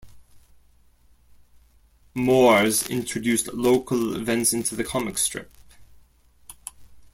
Moores 2.15 2.89
introduced 2.89 3.53
local 3.53 4.15
events 4.15 4.51
into 4.51 4.75
the 4.75 4.83
comic 4.83 5.15
strip. 5.19 5.51